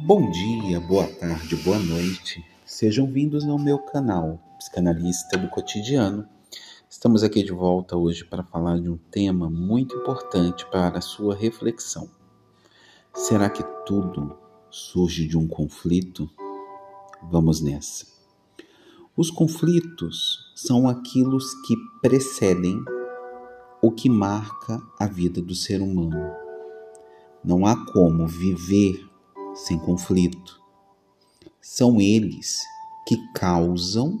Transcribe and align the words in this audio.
Bom 0.00 0.30
dia, 0.30 0.78
boa 0.78 1.06
tarde, 1.06 1.56
boa 1.56 1.78
noite. 1.78 2.44
Sejam 2.64 3.10
vindos 3.10 3.44
ao 3.44 3.58
meu 3.58 3.78
canal, 3.78 4.38
Psicanalista 4.56 5.36
do 5.36 5.48
Cotidiano. 5.48 6.26
Estamos 6.88 7.24
aqui 7.24 7.42
de 7.42 7.50
volta 7.50 7.96
hoje 7.96 8.24
para 8.24 8.44
falar 8.44 8.80
de 8.80 8.88
um 8.88 8.96
tema 8.96 9.50
muito 9.50 9.96
importante 9.96 10.64
para 10.70 10.98
a 10.98 11.00
sua 11.00 11.34
reflexão. 11.34 12.08
Será 13.12 13.50
que 13.50 13.64
tudo 13.84 14.38
surge 14.70 15.26
de 15.26 15.36
um 15.36 15.48
conflito? 15.48 16.30
Vamos 17.30 17.60
nessa. 17.60 18.06
Os 19.16 19.30
conflitos 19.32 20.52
são 20.54 20.88
aquilo 20.88 21.38
que 21.66 21.74
precedem 22.00 22.80
o 23.82 23.90
que 23.90 24.08
marca 24.08 24.80
a 24.98 25.06
vida 25.06 25.42
do 25.42 25.56
ser 25.56 25.82
humano. 25.82 26.32
Não 27.44 27.66
há 27.66 27.84
como 27.92 28.26
viver 28.28 29.07
sem 29.58 29.78
conflito. 29.78 30.60
São 31.60 32.00
eles 32.00 32.60
que 33.06 33.16
causam 33.34 34.18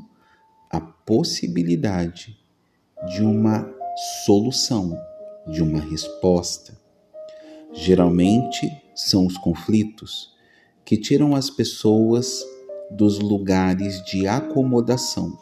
a 0.70 0.80
possibilidade 0.80 2.36
de 3.08 3.22
uma 3.22 3.68
solução, 4.24 4.98
de 5.46 5.62
uma 5.62 5.80
resposta. 5.80 6.78
Geralmente 7.72 8.70
são 8.94 9.26
os 9.26 9.38
conflitos 9.38 10.34
que 10.84 10.96
tiram 10.96 11.36
as 11.36 11.50
pessoas 11.50 12.44
dos 12.90 13.18
lugares 13.18 14.02
de 14.04 14.26
acomodação 14.26 15.38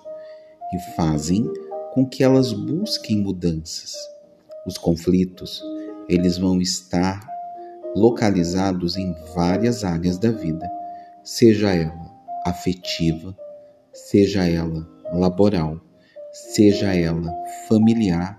e 0.74 0.96
fazem 0.96 1.48
com 1.94 2.06
que 2.06 2.22
elas 2.22 2.52
busquem 2.52 3.18
mudanças. 3.18 3.94
Os 4.66 4.76
conflitos, 4.76 5.62
eles 6.08 6.36
vão 6.36 6.60
estar 6.60 7.35
localizados 7.96 8.96
em 8.96 9.14
várias 9.34 9.82
áreas 9.82 10.18
da 10.18 10.30
vida, 10.30 10.70
seja 11.24 11.74
ela 11.74 12.14
afetiva, 12.44 13.34
seja 13.92 14.46
ela 14.46 14.86
laboral, 15.14 15.80
seja 16.32 16.94
ela 16.94 17.34
familiar 17.66 18.36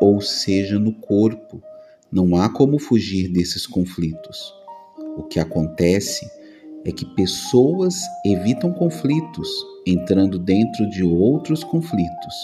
ou 0.00 0.20
seja 0.20 0.78
no 0.78 0.92
corpo. 0.92 1.62
Não 2.10 2.36
há 2.36 2.48
como 2.48 2.78
fugir 2.78 3.28
desses 3.28 3.66
conflitos. 3.66 4.52
O 5.16 5.22
que 5.22 5.38
acontece 5.38 6.28
é 6.84 6.90
que 6.90 7.06
pessoas 7.14 8.00
evitam 8.24 8.72
conflitos 8.72 9.48
entrando 9.86 10.38
dentro 10.38 10.88
de 10.90 11.04
outros 11.04 11.62
conflitos 11.62 12.34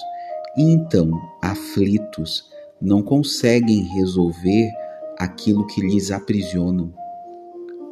e 0.56 0.62
então, 0.62 1.10
aflitos, 1.42 2.44
não 2.80 3.02
conseguem 3.02 3.82
resolver 3.94 4.70
aquilo 5.18 5.66
que 5.66 5.80
lhes 5.80 6.10
aprisionam. 6.10 6.92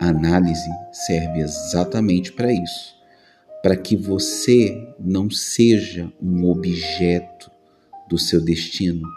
A 0.01 0.09
análise 0.09 0.69
serve 0.93 1.41
exatamente 1.41 2.33
para 2.33 2.53
isso, 2.53 2.97
para 3.63 3.77
que 3.77 3.97
você 3.97 4.95
não 4.99 5.31
seja 5.31 6.13
um 6.21 6.51
objeto 6.51 7.51
do 8.09 8.19
seu 8.19 8.41
destino, 8.41 9.09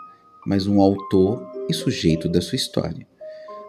mas 0.45 0.67
um 0.67 0.79
autor 0.79 1.45
e 1.67 1.73
sujeito 1.73 2.29
da 2.29 2.39
sua 2.41 2.55
história. 2.55 3.07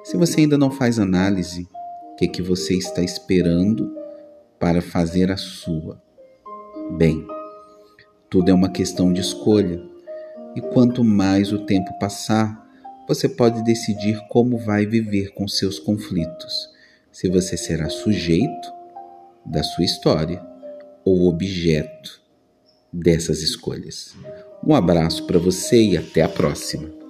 Se 0.05 0.17
você 0.17 0.43
ainda 0.43 0.59
não 0.59 0.71
faz 0.71 0.99
análise, 0.99 1.67
o 2.13 2.17
que, 2.17 2.29
que 2.29 2.43
você 2.43 2.75
está 2.75 3.03
esperando 3.03 3.91
para 4.59 4.81
fazer 4.81 5.33
a 5.33 5.37
sua? 5.37 6.01
Bem, 6.97 7.27
tudo 8.29 8.51
é 8.51 8.55
uma 8.55 8.69
questão 8.69 9.13
de 9.13 9.21
escolha, 9.21 9.83
e 10.55 10.61
quanto 10.61 11.03
mais 11.03 11.53
o 11.53 11.65
tempo 11.65 11.99
passar, 11.99 12.66
você 13.07 13.29
pode 13.29 13.63
decidir 13.65 14.21
como 14.29 14.59
vai 14.59 14.85
viver 14.85 15.33
com 15.35 15.47
seus 15.47 15.79
conflitos, 15.79 16.69
se 17.13 17.29
você 17.29 17.57
será 17.57 17.89
sujeito 17.89 18.73
da 19.45 19.63
sua 19.63 19.85
história 19.85 20.45
ou 21.05 21.29
objeto 21.29 22.21
dessas 22.93 23.43
escolhas. 23.43 24.15
Um 24.67 24.75
abraço 24.75 25.27
para 25.27 25.39
você 25.39 25.81
e 25.81 25.97
até 25.97 26.23
a 26.23 26.29
próxima. 26.29 27.06